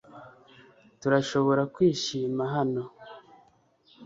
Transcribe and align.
Turashobora 0.99 1.61
kwishima 1.73 2.43
hano 2.55 2.81